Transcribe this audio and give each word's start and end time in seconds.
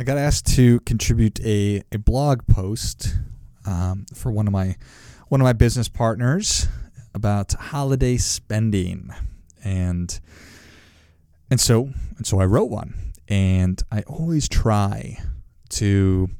I 0.00 0.04
got 0.04 0.16
asked 0.16 0.46
to 0.54 0.78
contribute 0.80 1.44
a, 1.44 1.82
a 1.90 1.98
blog 1.98 2.46
post 2.46 3.16
um, 3.66 4.06
for 4.14 4.30
one 4.30 4.46
of 4.46 4.52
my 4.52 4.76
one 5.26 5.40
of 5.40 5.44
my 5.44 5.52
business 5.52 5.88
partners 5.88 6.68
about 7.14 7.52
holiday 7.54 8.16
spending, 8.16 9.10
and 9.64 10.20
and 11.50 11.60
so 11.60 11.90
and 12.16 12.24
so 12.24 12.38
I 12.38 12.44
wrote 12.44 12.70
one, 12.70 12.94
and 13.26 13.82
I 13.90 14.02
always 14.02 14.48
try 14.48 15.18
to 15.70 16.30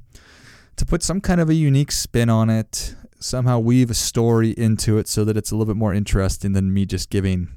to 0.77 0.87
put 0.87 1.03
some 1.03 1.21
kind 1.21 1.41
of 1.41 1.51
a 1.51 1.55
unique 1.55 1.91
spin 1.91 2.31
on 2.31 2.51
it, 2.51 2.95
somehow 3.19 3.59
weave 3.59 3.91
a 3.91 3.95
story 3.95 4.51
into 4.51 4.99
it 4.99 5.09
so 5.09 5.25
that 5.25 5.37
it's 5.37 5.51
a 5.51 5.57
little 5.57 5.75
bit 5.75 5.77
more 5.77 5.93
interesting 5.93 6.53
than 6.53 6.73
me 6.73 6.87
just 6.87 7.11
giving 7.11 7.49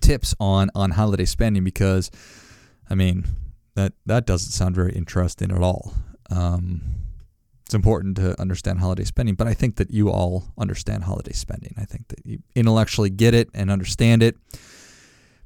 tips 0.00 0.34
on 0.40 0.70
on 0.74 0.90
holiday 0.90 1.24
spending 1.24 1.62
because 1.62 2.10
I 2.90 2.96
mean 2.96 3.26
that 3.74 3.92
that 4.06 4.26
doesn't 4.26 4.52
sound 4.52 4.74
very 4.74 4.92
interesting 4.92 5.50
at 5.50 5.62
all. 5.62 5.94
Um, 6.30 6.82
it's 7.64 7.74
important 7.74 8.16
to 8.16 8.40
understand 8.40 8.80
holiday 8.80 9.04
spending, 9.04 9.36
but 9.36 9.46
I 9.46 9.54
think 9.54 9.76
that 9.76 9.92
you 9.92 10.10
all 10.10 10.52
understand 10.58 11.04
holiday 11.04 11.32
spending. 11.32 11.74
I 11.78 11.84
think 11.84 12.08
that 12.08 12.26
you 12.26 12.40
intellectually 12.56 13.10
get 13.10 13.32
it 13.32 13.48
and 13.54 13.70
understand 13.70 14.24
it. 14.24 14.36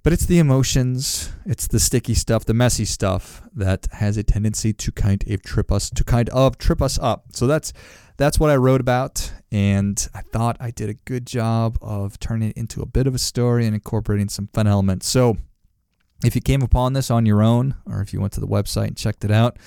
But 0.03 0.12
it's 0.12 0.27
the 0.27 0.39
emotions, 0.39 1.33
it's 1.47 1.66
the 1.66 1.81
sticky 1.81 2.14
stuff, 2.14 2.44
the 2.44 2.55
messy 2.55 2.84
stuff 2.84 3.42
that 3.55 3.89
has 3.92 4.16
a 4.16 4.22
tendency 4.22 4.72
to 4.75 4.92
kind 4.92 5.25
of 5.27 5.42
trip 5.42 5.72
us 5.72 5.91
to 5.91 6.05
kind 6.05 6.28
of 6.31 6.59
trip 6.59 6.83
us 6.83 6.98
up. 6.98 7.25
So 7.33 7.47
that's 7.47 7.72
that's 8.16 8.38
what 8.38 8.50
I 8.50 8.56
wrote 8.56 8.81
about, 8.81 9.33
and 9.50 10.09
I 10.14 10.20
thought 10.20 10.56
I 10.61 10.70
did 10.70 10.88
a 10.88 10.94
good 10.94 11.27
job 11.27 11.78
of 11.83 12.19
turning 12.20 12.50
it 12.50 12.56
into 12.56 12.81
a 12.81 12.86
bit 12.86 13.06
of 13.06 13.14
a 13.14 13.19
story 13.19 13.66
and 13.66 13.75
incorporating 13.75 14.28
some 14.28 14.48
fun 14.48 14.66
elements. 14.66 15.09
So 15.09 15.36
if 16.23 16.34
you 16.34 16.41
came 16.41 16.62
upon 16.62 16.93
this 16.93 17.11
on 17.11 17.27
your 17.27 17.43
own, 17.43 17.77
or 17.87 18.01
if 18.01 18.12
you 18.12 18.20
went 18.20 18.33
to 18.34 18.41
the 18.41 18.47
website 18.47 18.89
and 18.89 18.97
checked 18.97 19.25
it 19.25 19.31
out, 19.31 19.59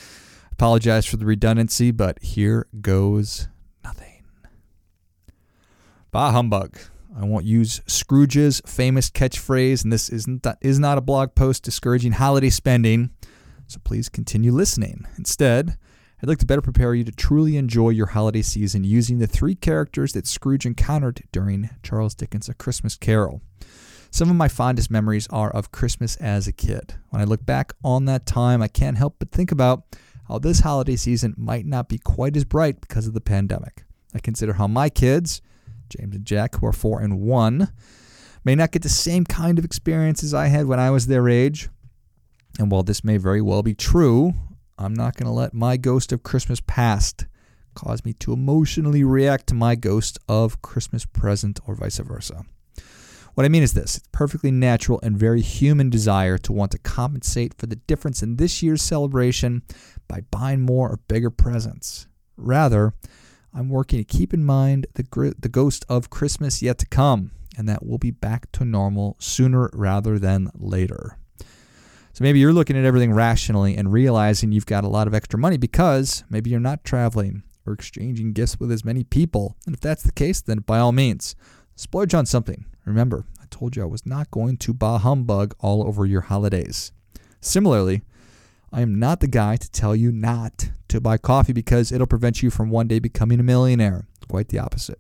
apologize 0.52 1.06
for 1.06 1.18
the 1.18 1.26
redundancy, 1.26 1.92
but 1.92 2.22
here 2.22 2.68
goes 2.82 3.48
nothing. 3.84 4.24
Bah 6.12 6.32
humbug. 6.32 6.78
I 7.20 7.26
won't 7.26 7.46
use 7.46 7.82
Scrooge's 7.88 8.62
famous 8.68 9.10
catchphrase, 9.10 9.84
and 9.84 9.92
this 9.92 10.10
isn't 10.10 10.44
that 10.44 10.60
is 10.62 10.78
not 10.78 11.00
a 11.00 11.02
blog 11.02 11.34
post 11.34 11.64
discouraging 11.64 12.12
holiday 12.14 12.52
spending. 12.52 13.10
So 13.66 13.80
please 13.84 14.08
continue 14.08 14.52
listening. 14.52 15.08
Instead, 15.18 15.78
I'd 16.22 16.30
like 16.30 16.38
to 16.40 16.46
better 16.46 16.62
prepare 16.62 16.96
you 16.96 17.04
to 17.04 17.12
truly 17.12 17.58
enjoy 17.58 17.90
your 17.90 18.08
holiday 18.08 18.42
season 18.42 18.84
using 18.84 19.20
the 19.20 19.28
three 19.28 19.56
characters 19.56 20.14
that 20.14 20.26
Scrooge 20.28 20.66
encountered 20.66 21.24
during 21.32 21.70
Charles 21.84 22.16
Dickens' 22.16 22.50
A 22.50 22.54
Christmas 22.54 22.96
Carol. 22.96 23.42
Some 24.12 24.30
of 24.30 24.36
my 24.36 24.48
fondest 24.48 24.90
memories 24.90 25.28
are 25.30 25.50
of 25.52 25.72
Christmas 25.72 26.16
as 26.18 26.48
a 26.48 26.52
kid. 26.52 26.96
When 27.10 27.22
I 27.22 27.26
look 27.26 27.46
back 27.46 27.74
on 27.84 28.06
that 28.06 28.26
time, 28.26 28.62
I 28.62 28.68
can't 28.68 28.98
help 28.98 29.16
but 29.20 29.32
think 29.32 29.52
about 29.52 29.84
how 30.28 30.40
this 30.40 30.62
holiday 30.62 30.96
season 30.96 31.34
might 31.38 31.66
not 31.66 31.90
be 31.90 31.98
quite 31.98 32.36
as 32.36 32.44
bright 32.46 32.82
because 32.82 33.08
of 33.08 33.14
the 33.14 33.22
pandemic. 33.22 33.86
I 34.14 34.20
consider 34.20 34.54
how 34.54 34.68
my 34.68 34.90
kids, 34.90 35.42
James 35.90 36.16
and 36.16 36.26
Jack, 36.26 36.56
who 36.56 36.66
are 36.66 36.74
four 36.74 37.02
and 37.02 37.22
one, 37.22 37.72
may 38.44 38.56
not 38.56 38.72
get 38.72 38.82
the 38.82 38.90
same 38.90 39.26
kind 39.26 39.60
of 39.60 39.66
experiences 39.66 40.34
I 40.34 40.48
had 40.48 40.66
when 40.66 40.80
I 40.80 40.90
was 40.90 41.08
their 41.08 41.30
age. 41.30 41.70
And 42.60 42.72
while 42.72 42.84
this 42.84 43.04
may 43.04 43.18
very 43.18 43.42
well 43.42 43.62
be 43.62 43.76
true, 43.76 44.34
I'm 44.78 44.94
not 44.94 45.16
going 45.16 45.28
to 45.28 45.34
let 45.34 45.54
my 45.54 45.78
ghost 45.78 46.12
of 46.12 46.24
Christmas 46.24 46.62
past 46.66 47.26
cause 47.76 48.04
me 48.04 48.14
to 48.14 48.34
emotionally 48.34 49.04
react 49.04 49.48
to 49.48 49.54
my 49.54 49.76
ghost 49.76 50.18
of 50.28 50.62
Christmas 50.62 51.06
present 51.06 51.60
or 51.68 51.76
vice 51.76 52.00
versa. 52.00 52.44
What 53.38 53.46
I 53.46 53.50
mean 53.50 53.62
is 53.62 53.74
this 53.74 53.98
it's 53.98 54.08
perfectly 54.12 54.50
natural 54.50 55.00
and 55.04 55.16
very 55.16 55.42
human 55.42 55.92
desire 55.92 56.40
to 56.40 56.52
want 56.52 56.72
to 56.72 56.80
compensate 56.80 57.54
for 57.54 57.68
the 57.68 57.76
difference 57.76 58.24
in 58.24 58.38
this 58.38 58.64
year's 58.64 58.82
celebration 58.82 59.62
by 60.08 60.22
buying 60.32 60.62
more 60.62 60.90
or 60.90 61.00
bigger 61.08 61.30
presents. 61.30 62.08
Rather, 62.36 62.96
I'm 63.54 63.70
working 63.70 64.00
to 64.00 64.04
keep 64.04 64.34
in 64.34 64.44
mind 64.44 64.88
the, 64.96 65.04
gr- 65.04 65.38
the 65.38 65.50
ghost 65.50 65.86
of 65.88 66.10
Christmas 66.10 66.64
yet 66.64 66.80
to 66.80 66.88
come, 66.88 67.30
and 67.56 67.70
that 67.70 67.86
we'll 67.86 68.00
be 68.00 68.10
back 68.10 68.52
to 68.54 68.66
normal 68.66 69.16
sooner 69.20 69.70
rather 69.72 70.18
than 70.18 70.50
later. 70.56 71.20
So 72.14 72.24
maybe 72.24 72.40
you're 72.40 72.54
looking 72.54 72.76
at 72.76 72.86
everything 72.86 73.14
rationally 73.14 73.78
and 73.78 73.94
realizing 73.94 74.52
you've 74.52 74.66
got 74.66 74.84
a 74.84 74.90
lot 74.90 75.06
of 75.06 75.14
extra 75.14 75.38
money 75.38 75.58
because 75.58 76.24
maybe 76.28 76.50
you're 76.50 76.60
not 76.60 76.84
traveling 76.84 77.44
or 77.68 77.74
exchanging 77.74 78.34
gifts 78.34 78.60
with 78.60 78.72
as 78.72 78.84
many 78.84 79.04
people. 79.04 79.58
And 79.68 79.76
if 79.76 79.80
that's 79.80 80.02
the 80.02 80.12
case, 80.12 80.42
then 80.42 80.62
by 80.62 80.80
all 80.80 80.92
means, 80.92 81.36
splurge 81.76 82.16
on 82.16 82.26
something. 82.26 82.66
Remember, 82.88 83.26
I 83.42 83.46
told 83.50 83.76
you 83.76 83.84
I 83.84 83.86
was 83.86 84.06
not 84.06 84.32
going 84.32 84.56
to 84.58 84.74
bah 84.74 85.00
humbug 85.00 85.54
all 85.60 85.86
over 85.86 86.06
your 86.06 86.22
holidays. 86.22 86.94
Similarly, 87.42 88.02
I 88.72 88.80
am 88.80 88.98
not 88.98 89.20
the 89.20 89.28
guy 89.28 89.58
to 89.58 89.72
tell 89.72 89.94
you 89.94 90.10
not 90.10 90.70
to 90.88 91.02
buy 91.02 91.18
coffee 91.18 91.52
because 91.52 91.92
it'll 91.92 92.08
prevent 92.08 92.42
you 92.42 92.50
from 92.50 92.70
one 92.70 92.88
day 92.88 93.00
becoming 93.00 93.42
a 93.42 93.44
millionaire. 93.44 94.08
Quite 94.30 94.48
the 94.50 94.60
opposite. 94.60 95.00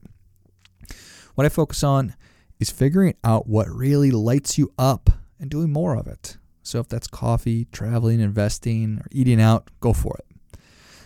What 1.35 1.45
I 1.45 1.49
focus 1.49 1.81
on 1.81 2.15
is 2.59 2.69
figuring 2.69 3.15
out 3.23 3.47
what 3.47 3.69
really 3.69 4.11
lights 4.11 4.57
you 4.57 4.73
up 4.77 5.09
and 5.39 5.49
doing 5.49 5.71
more 5.71 5.95
of 5.95 6.07
it. 6.07 6.37
So 6.63 6.79
if 6.79 6.89
that's 6.89 7.07
coffee, 7.07 7.67
traveling, 7.71 8.19
investing, 8.19 8.99
or 8.99 9.07
eating 9.11 9.39
out, 9.39 9.69
go 9.79 9.93
for 9.93 10.17
it. 10.19 10.59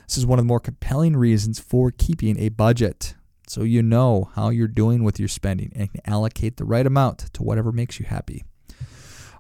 This 0.08 0.18
is 0.18 0.26
one 0.26 0.40
of 0.40 0.46
the 0.46 0.48
more 0.48 0.60
compelling 0.60 1.16
reasons 1.16 1.60
for 1.60 1.92
keeping 1.92 2.40
a 2.40 2.50
budget. 2.50 3.14
So 3.52 3.64
you 3.64 3.84
know 3.84 4.30
how 4.36 4.48
you're 4.48 4.70
doing 4.70 5.04
with 5.04 5.20
your 5.20 5.28
spending 5.28 5.74
and 5.76 5.92
can 5.92 6.00
allocate 6.06 6.56
the 6.56 6.64
right 6.64 6.88
amount 6.88 7.34
to 7.34 7.44
whatever 7.44 7.74
makes 7.74 8.00
you 8.00 8.06
happy. 8.06 8.46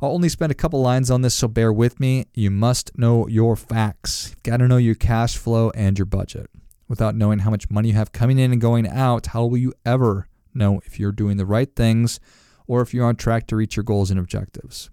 I'll 0.01 0.11
only 0.11 0.27
spend 0.27 0.51
a 0.51 0.55
couple 0.55 0.81
lines 0.81 1.09
on 1.09 1.21
this, 1.21 1.33
so 1.33 1.47
bear 1.47 1.71
with 1.71 1.97
me. 1.97 2.25
You 2.33 2.51
must 2.51 2.91
know 2.97 3.25
your 3.29 3.55
facts. 3.55 4.31
You've 4.31 4.43
got 4.43 4.57
to 4.57 4.67
know 4.67 4.75
your 4.75 4.95
cash 4.95 5.37
flow 5.37 5.69
and 5.75 5.97
your 5.97 6.07
budget. 6.07 6.49
Without 6.89 7.15
knowing 7.15 7.39
how 7.39 7.51
much 7.51 7.69
money 7.69 7.87
you 7.87 7.93
have 7.93 8.11
coming 8.11 8.37
in 8.37 8.51
and 8.51 8.59
going 8.59 8.85
out, 8.85 9.27
how 9.27 9.45
will 9.45 9.57
you 9.57 9.71
ever 9.85 10.27
know 10.53 10.81
if 10.85 10.99
you're 10.99 11.13
doing 11.13 11.37
the 11.37 11.45
right 11.45 11.73
things 11.73 12.19
or 12.67 12.81
if 12.81 12.93
you're 12.93 13.05
on 13.05 13.15
track 13.15 13.47
to 13.47 13.55
reach 13.55 13.77
your 13.77 13.85
goals 13.85 14.11
and 14.11 14.19
objectives? 14.19 14.89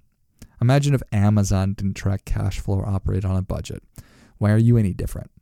Imagine 0.63 0.95
if 0.95 1.03
Amazon 1.11 1.75
didn't 1.75 1.95
track 1.95 2.25
cash 2.25 2.61
flow 2.61 2.77
or 2.77 2.89
operate 2.89 3.25
on 3.25 3.35
a 3.35 3.43
budget. 3.43 3.83
Why 4.37 4.53
are 4.53 4.59
you 4.59 4.77
any 4.77 4.95
different? 4.95 5.33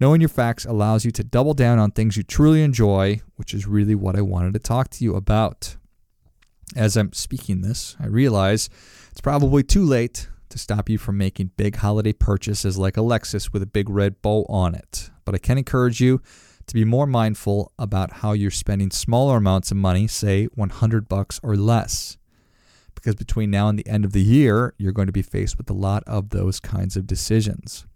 Knowing 0.00 0.20
your 0.20 0.28
facts 0.28 0.64
allows 0.64 1.04
you 1.04 1.10
to 1.12 1.22
double 1.22 1.54
down 1.54 1.78
on 1.78 1.90
things 1.90 2.16
you 2.16 2.22
truly 2.22 2.62
enjoy, 2.62 3.20
which 3.36 3.54
is 3.54 3.66
really 3.66 3.94
what 3.94 4.16
I 4.16 4.22
wanted 4.22 4.52
to 4.54 4.58
talk 4.58 4.88
to 4.90 5.04
you 5.04 5.14
about. 5.14 5.76
As 6.74 6.96
I'm 6.96 7.12
speaking 7.12 7.62
this, 7.62 7.96
I 8.00 8.06
realize 8.06 8.68
it's 9.12 9.20
probably 9.20 9.62
too 9.62 9.84
late 9.84 10.28
to 10.48 10.58
stop 10.58 10.88
you 10.88 10.98
from 10.98 11.16
making 11.16 11.52
big 11.56 11.76
holiday 11.76 12.12
purchases 12.12 12.76
like 12.76 12.96
a 12.96 13.00
Lexus 13.00 13.52
with 13.52 13.62
a 13.62 13.66
big 13.66 13.88
red 13.88 14.20
bow 14.20 14.44
on 14.48 14.74
it. 14.74 15.10
But 15.24 15.36
I 15.36 15.38
can 15.38 15.58
encourage 15.58 16.00
you 16.00 16.20
to 16.66 16.74
be 16.74 16.84
more 16.84 17.06
mindful 17.06 17.72
about 17.78 18.14
how 18.14 18.32
you're 18.32 18.50
spending 18.50 18.90
smaller 18.90 19.36
amounts 19.36 19.70
of 19.70 19.76
money, 19.76 20.06
say 20.08 20.46
100 20.46 21.08
bucks 21.08 21.38
or 21.42 21.56
less. 21.56 22.16
Because 22.94 23.14
between 23.14 23.50
now 23.50 23.68
and 23.68 23.78
the 23.78 23.86
end 23.86 24.04
of 24.04 24.12
the 24.12 24.22
year, 24.22 24.74
you're 24.78 24.92
going 24.92 25.06
to 25.06 25.12
be 25.12 25.22
faced 25.22 25.58
with 25.58 25.68
a 25.70 25.74
lot 25.74 26.02
of 26.06 26.30
those 26.30 26.58
kinds 26.58 26.96
of 26.96 27.06
decisions. 27.06 27.86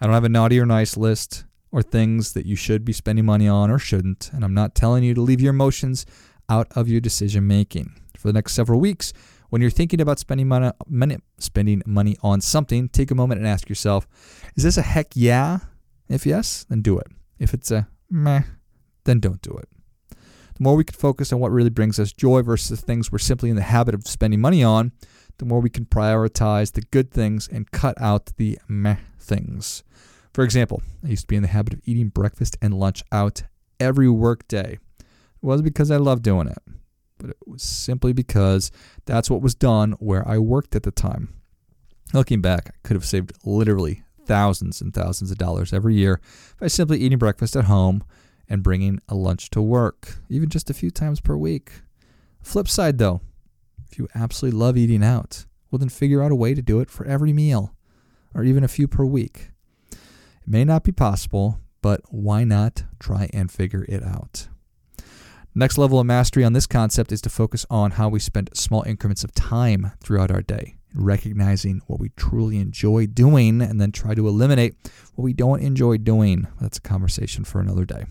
I 0.00 0.06
don't 0.06 0.14
have 0.14 0.24
a 0.24 0.28
naughty 0.28 0.60
or 0.60 0.66
nice 0.66 0.96
list 0.96 1.44
or 1.72 1.82
things 1.82 2.32
that 2.32 2.46
you 2.46 2.56
should 2.56 2.84
be 2.84 2.92
spending 2.92 3.24
money 3.24 3.48
on 3.48 3.70
or 3.70 3.78
shouldn't, 3.78 4.30
and 4.32 4.44
I'm 4.44 4.54
not 4.54 4.74
telling 4.74 5.02
you 5.04 5.14
to 5.14 5.20
leave 5.20 5.40
your 5.40 5.50
emotions 5.50 6.06
out 6.48 6.68
of 6.76 6.88
your 6.88 7.00
decision 7.00 7.46
making. 7.46 7.92
For 8.16 8.28
the 8.28 8.32
next 8.32 8.54
several 8.54 8.80
weeks, 8.80 9.12
when 9.50 9.60
you're 9.62 9.70
thinking 9.70 10.00
about 10.00 10.18
spending 10.18 10.48
money, 10.48 10.70
money, 10.86 11.18
spending 11.38 11.82
money 11.86 12.16
on 12.22 12.40
something, 12.40 12.88
take 12.88 13.10
a 13.10 13.14
moment 13.14 13.40
and 13.40 13.48
ask 13.48 13.68
yourself, 13.68 14.06
is 14.56 14.64
this 14.64 14.76
a 14.76 14.82
heck 14.82 15.08
yeah? 15.14 15.58
If 16.08 16.26
yes, 16.26 16.64
then 16.68 16.82
do 16.82 16.98
it. 16.98 17.08
If 17.38 17.54
it's 17.54 17.70
a 17.70 17.88
meh, 18.10 18.42
then 19.04 19.20
don't 19.20 19.42
do 19.42 19.52
it. 19.52 19.68
The 20.10 20.64
more 20.64 20.74
we 20.74 20.84
can 20.84 20.96
focus 20.96 21.32
on 21.32 21.40
what 21.40 21.52
really 21.52 21.70
brings 21.70 21.98
us 21.98 22.12
joy 22.12 22.42
versus 22.42 22.80
the 22.80 22.84
things 22.86 23.12
we're 23.12 23.18
simply 23.18 23.50
in 23.50 23.56
the 23.56 23.62
habit 23.62 23.94
of 23.94 24.06
spending 24.06 24.40
money 24.40 24.62
on, 24.64 24.92
the 25.38 25.44
more 25.44 25.60
we 25.60 25.70
can 25.70 25.86
prioritize 25.86 26.72
the 26.72 26.82
good 26.82 27.10
things 27.10 27.48
and 27.48 27.70
cut 27.70 28.00
out 28.00 28.26
the 28.36 28.58
meh 28.68 28.96
things. 29.18 29.82
For 30.34 30.44
example, 30.44 30.82
I 31.04 31.08
used 31.08 31.22
to 31.22 31.26
be 31.28 31.36
in 31.36 31.42
the 31.42 31.48
habit 31.48 31.72
of 31.74 31.80
eating 31.84 32.08
breakfast 32.08 32.56
and 32.60 32.74
lunch 32.74 33.02
out 33.10 33.42
every 33.80 34.08
work 34.08 34.46
day. 34.48 34.78
It 35.00 35.46
was 35.46 35.62
because 35.62 35.90
I 35.90 35.96
loved 35.96 36.22
doing 36.22 36.48
it, 36.48 36.58
but 37.18 37.30
it 37.30 37.36
was 37.46 37.62
simply 37.62 38.12
because 38.12 38.70
that's 39.06 39.30
what 39.30 39.42
was 39.42 39.54
done 39.54 39.92
where 39.92 40.26
I 40.28 40.38
worked 40.38 40.74
at 40.74 40.82
the 40.82 40.90
time. 40.90 41.34
Looking 42.12 42.40
back, 42.40 42.68
I 42.68 42.78
could 42.82 42.94
have 42.94 43.04
saved 43.04 43.32
literally 43.44 44.02
thousands 44.24 44.80
and 44.80 44.92
thousands 44.92 45.30
of 45.30 45.38
dollars 45.38 45.72
every 45.72 45.94
year 45.94 46.20
by 46.60 46.68
simply 46.68 46.98
eating 46.98 47.18
breakfast 47.18 47.56
at 47.56 47.64
home 47.64 48.04
and 48.48 48.62
bringing 48.62 49.00
a 49.08 49.14
lunch 49.14 49.50
to 49.50 49.62
work, 49.62 50.18
even 50.28 50.48
just 50.48 50.70
a 50.70 50.74
few 50.74 50.90
times 50.90 51.20
per 51.20 51.36
week. 51.36 51.72
Flip 52.42 52.68
side 52.68 52.98
though, 52.98 53.20
if 53.90 53.98
you 53.98 54.08
absolutely 54.14 54.58
love 54.58 54.76
eating 54.76 55.02
out, 55.02 55.46
well, 55.70 55.78
then 55.78 55.88
figure 55.88 56.22
out 56.22 56.32
a 56.32 56.36
way 56.36 56.54
to 56.54 56.62
do 56.62 56.80
it 56.80 56.90
for 56.90 57.06
every 57.06 57.32
meal 57.32 57.74
or 58.34 58.44
even 58.44 58.64
a 58.64 58.68
few 58.68 58.88
per 58.88 59.04
week. 59.04 59.50
It 59.92 60.48
may 60.48 60.64
not 60.64 60.84
be 60.84 60.92
possible, 60.92 61.60
but 61.82 62.00
why 62.10 62.44
not 62.44 62.84
try 62.98 63.28
and 63.32 63.50
figure 63.50 63.84
it 63.88 64.02
out? 64.02 64.48
Next 65.54 65.78
level 65.78 65.98
of 65.98 66.06
mastery 66.06 66.44
on 66.44 66.52
this 66.52 66.66
concept 66.66 67.10
is 67.10 67.20
to 67.22 67.30
focus 67.30 67.66
on 67.68 67.92
how 67.92 68.08
we 68.08 68.20
spend 68.20 68.50
small 68.54 68.82
increments 68.84 69.24
of 69.24 69.34
time 69.34 69.92
throughout 70.00 70.30
our 70.30 70.42
day, 70.42 70.76
recognizing 70.94 71.82
what 71.86 71.98
we 71.98 72.10
truly 72.10 72.58
enjoy 72.58 73.06
doing 73.06 73.60
and 73.60 73.80
then 73.80 73.90
try 73.90 74.14
to 74.14 74.28
eliminate 74.28 74.76
what 75.14 75.24
we 75.24 75.32
don't 75.32 75.60
enjoy 75.60 75.96
doing. 75.98 76.46
That's 76.60 76.78
a 76.78 76.82
conversation 76.82 77.44
for 77.44 77.60
another 77.60 77.84
day. 77.84 78.06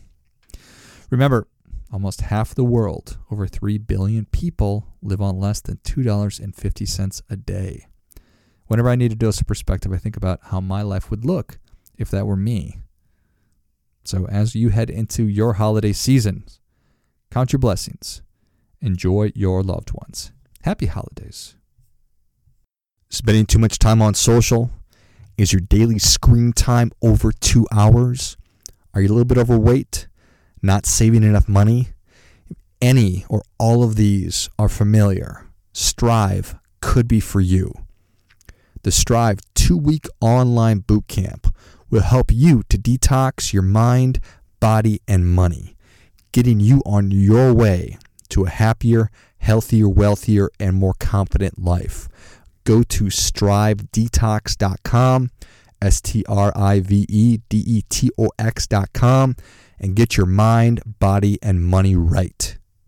Remember, 1.10 1.48
almost 1.92 2.22
half 2.22 2.54
the 2.54 2.64
world, 2.64 3.18
over 3.32 3.48
3 3.48 3.78
billion 3.78 4.26
people, 4.26 4.96
live 5.02 5.22
on 5.22 5.40
less 5.40 5.62
than 5.62 5.78
$2.50 5.78 7.22
a 7.30 7.36
day. 7.36 7.88
Whenever 8.68 8.90
I 8.90 8.96
need 8.96 9.14
a 9.14 9.16
dose 9.16 9.40
of 9.40 9.48
perspective, 9.48 9.94
I 9.94 9.98
think 9.98 10.18
about 10.18 10.40
how 10.44 10.60
my 10.60 10.82
life 10.82 11.10
would 11.10 11.26
look 11.26 11.60
if 11.98 12.10
that 12.12 12.28
were 12.28 12.36
me. 12.36 12.80
So, 14.04 14.26
as 14.28 14.56
you 14.56 14.70
head 14.70 14.90
into 14.90 15.24
your 15.24 15.54
holiday 15.54 15.94
seasons, 15.94 16.60
count 17.32 17.52
your 17.52 17.60
blessings, 17.60 18.22
enjoy 18.82 19.32
your 19.36 19.64
loved 19.64 19.92
ones. 19.92 20.32
Happy 20.64 20.86
holidays. 20.86 21.56
Spending 23.10 23.46
too 23.46 23.60
much 23.60 23.80
time 23.80 24.02
on 24.02 24.14
social? 24.14 24.72
Is 25.38 25.54
your 25.54 25.62
daily 25.62 26.00
screen 26.00 26.52
time 26.52 26.92
over 27.02 27.32
two 27.32 27.68
hours? 27.72 28.38
Are 28.94 29.02
you 29.02 29.08
a 29.08 29.14
little 29.14 29.26
bit 29.26 29.38
overweight? 29.38 30.08
Not 30.62 30.86
saving 30.86 31.24
enough 31.24 31.48
money? 31.48 31.90
Any 32.82 33.26
or 33.30 33.44
all 33.58 33.84
of 33.84 33.96
these 33.96 34.50
are 34.60 34.70
familiar. 34.70 35.48
Strive 35.74 36.56
could 36.82 37.08
be 37.08 37.20
for 37.20 37.42
you. 37.42 37.74
The 38.84 38.92
Strive 38.92 39.40
two 39.56 39.78
week 39.78 40.06
online 40.22 40.80
boot 40.80 41.08
camp 41.08 41.54
will 41.90 42.02
help 42.02 42.32
you 42.32 42.64
to 42.70 42.78
detox 42.78 43.54
your 43.54 43.64
mind, 43.64 44.20
body, 44.60 45.02
and 45.08 45.28
money, 45.28 45.76
getting 46.32 46.60
you 46.60 46.84
on 46.86 47.10
your 47.12 47.54
way 47.54 47.98
to 48.30 48.46
a 48.46 48.50
happier, 48.50 49.10
healthier, 49.40 49.90
wealthier, 49.90 50.50
and 50.60 50.76
more 50.76 50.94
confident 51.00 51.64
life. 51.64 52.08
Go 52.64 52.82
to 52.84 53.06
strivedetox.com, 53.06 55.32
S 55.82 56.02
T 56.02 56.24
R 56.28 56.52
I 56.56 56.80
V 56.82 57.06
E 57.08 57.40
D 57.50 57.64
E 57.66 57.82
T 57.90 58.12
O 58.18 58.30
X.com, 58.38 59.36
and 59.80 59.96
get 59.96 60.18
your 60.18 60.26
mind, 60.26 60.82
body, 61.00 61.38
and 61.42 61.64
money 61.64 61.96
right. 61.96 62.57